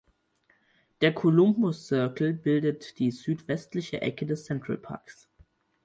[1.01, 5.29] Der Columbus Circle bildet die südwestliche Ecke des Central Parks.